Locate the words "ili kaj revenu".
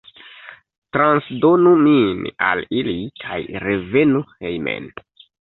2.79-4.27